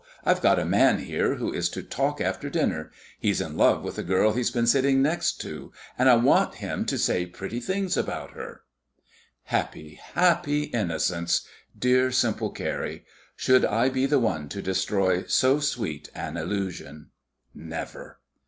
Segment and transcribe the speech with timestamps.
[0.25, 2.91] I've got a man here, who is to talk after dinner.
[3.19, 5.69] He's in love with a girl he's been sitting next, and
[6.09, 8.63] I want him to say pretty things about her."
[9.43, 11.45] Happy, happy innocence!
[11.77, 13.05] dear simple Carrie!
[13.35, 17.11] Should I be the one to destroy so sweet an illusion?
[17.53, 18.17] Never!